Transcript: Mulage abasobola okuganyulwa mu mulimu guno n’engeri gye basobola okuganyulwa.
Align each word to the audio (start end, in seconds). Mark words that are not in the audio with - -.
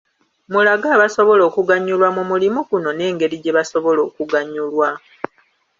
Mulage 0.51 0.87
abasobola 0.95 1.43
okuganyulwa 1.49 2.07
mu 2.15 2.23
mulimu 2.29 2.59
guno 2.69 2.89
n’engeri 2.93 3.35
gye 3.43 3.55
basobola 3.57 3.99
okuganyulwa. 4.07 4.89